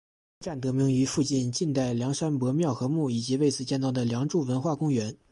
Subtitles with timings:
[0.39, 5.15] 车站得名于附近晋代梁山伯庙和墓以及为此建造的梁祝文化公园。